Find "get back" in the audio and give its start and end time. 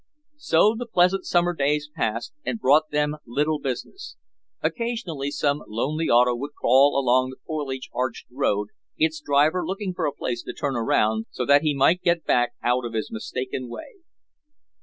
12.01-12.53